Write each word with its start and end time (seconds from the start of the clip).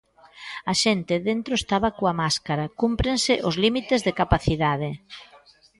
A 0.71 0.73
xente 0.83 1.15
dentro 1.29 1.53
estaba 1.57 1.95
coa 1.97 2.13
máscara, 2.21 2.65
cúmprense 2.81 3.33
os 3.47 3.55
límites 3.63 3.99
de 4.05 4.15
capacidade. 4.21 4.89